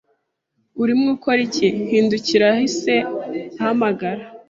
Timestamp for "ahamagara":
3.59-4.21